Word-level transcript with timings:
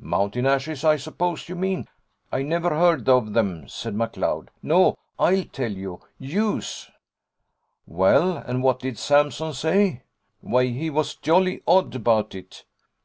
"Mountain 0.00 0.46
ashes, 0.46 0.82
I 0.82 0.96
s'pose 0.96 1.48
you 1.48 1.54
mean." 1.54 1.86
"I 2.32 2.42
never 2.42 2.70
heard 2.70 3.08
of 3.08 3.34
them," 3.34 3.68
said 3.68 3.94
McLeod; 3.94 4.48
"no, 4.60 4.98
I'll 5.16 5.44
tell 5.44 5.70
you 5.70 6.00
yews." 6.18 6.90
"Well, 7.86 8.36
and 8.38 8.64
what 8.64 8.80
did 8.80 8.98
Sampson 8.98 9.52
say?" 9.52 10.02
"Why, 10.40 10.64
he 10.66 10.90
was 10.90 11.14
jolly 11.14 11.62
odd 11.68 11.94
about 11.94 12.34
it. 12.34 12.64